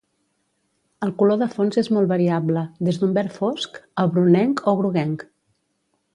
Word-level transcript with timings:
El 1.07 1.11
color 1.19 1.37
de 1.41 1.47
fons 1.57 1.77
és 1.81 1.89
molt 1.97 2.09
variable: 2.13 2.65
des 2.89 2.99
d'un 3.03 3.13
verd 3.19 3.37
fosc 3.43 3.79
a 4.05 4.07
brunenc 4.17 4.65
o 4.73 4.75
groguenc. 4.81 5.29